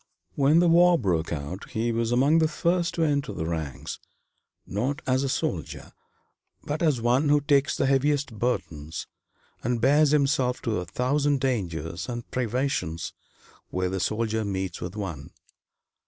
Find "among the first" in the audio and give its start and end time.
2.11-2.95